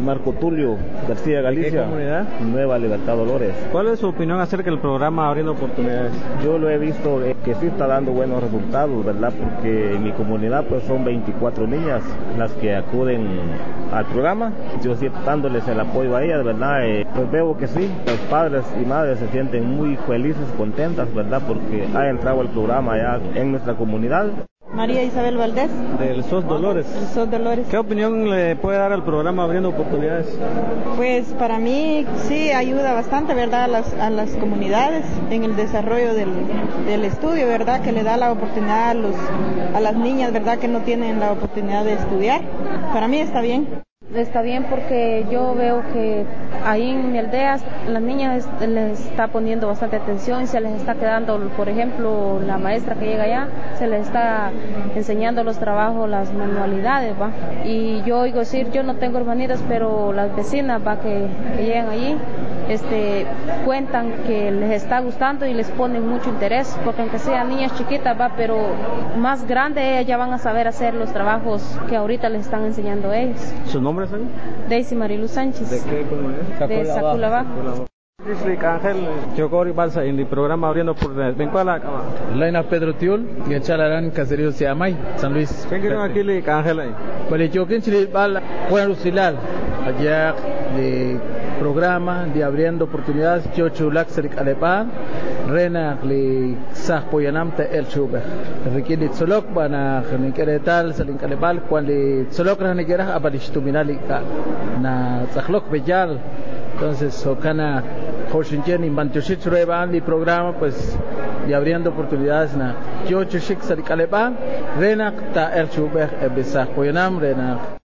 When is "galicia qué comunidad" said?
1.40-2.26